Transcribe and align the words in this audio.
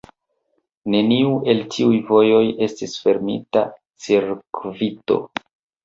Neniu 0.93 1.35
el 1.53 1.61
tiuj 1.77 2.01
vojoj 2.09 2.41
estis 2.69 2.99
fermita 3.05 3.67
cirkvito. 4.09 5.25